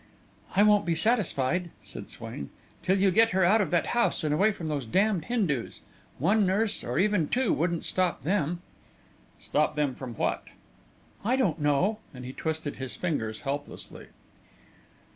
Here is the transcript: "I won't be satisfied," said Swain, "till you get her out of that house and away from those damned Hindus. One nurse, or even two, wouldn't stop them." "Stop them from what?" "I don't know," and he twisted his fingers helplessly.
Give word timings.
"I 0.55 0.63
won't 0.63 0.83
be 0.87 0.95
satisfied," 0.95 1.69
said 1.83 2.09
Swain, 2.09 2.49
"till 2.81 2.99
you 2.99 3.11
get 3.11 3.29
her 3.33 3.43
out 3.45 3.61
of 3.61 3.69
that 3.69 3.85
house 3.93 4.23
and 4.23 4.33
away 4.33 4.51
from 4.51 4.67
those 4.67 4.87
damned 4.87 5.25
Hindus. 5.25 5.81
One 6.17 6.43
nurse, 6.43 6.83
or 6.83 6.97
even 6.97 7.27
two, 7.27 7.53
wouldn't 7.53 7.85
stop 7.85 8.23
them." 8.23 8.63
"Stop 9.39 9.75
them 9.75 9.93
from 9.93 10.15
what?" 10.15 10.45
"I 11.23 11.35
don't 11.35 11.61
know," 11.61 11.99
and 12.15 12.25
he 12.25 12.33
twisted 12.33 12.77
his 12.77 12.95
fingers 12.95 13.41
helplessly. 13.41 14.07